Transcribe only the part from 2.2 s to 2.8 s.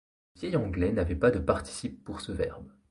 ce verbe.